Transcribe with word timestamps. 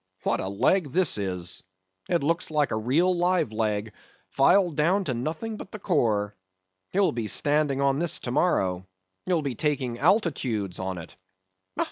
What 0.23 0.39
a 0.39 0.47
leg 0.47 0.93
this 0.93 1.15
is! 1.19 1.61
It 2.09 2.23
looks 2.23 2.49
like 2.49 2.71
a 2.71 2.75
real 2.75 3.15
live 3.15 3.51
leg, 3.53 3.91
filed 4.31 4.75
down 4.75 5.03
to 5.03 5.13
nothing 5.13 5.57
but 5.57 5.71
the 5.71 5.77
core; 5.77 6.35
he'll 6.91 7.11
be 7.11 7.27
standing 7.27 7.81
on 7.81 7.99
this 7.99 8.19
to 8.21 8.31
morrow; 8.31 8.87
he'll 9.27 9.43
be 9.43 9.53
taking 9.53 9.99
altitudes 9.99 10.79
on 10.79 10.97
it. 10.97 11.15